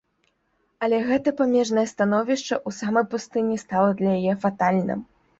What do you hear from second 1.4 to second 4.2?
памежнае становішча ў самай пустыні стала для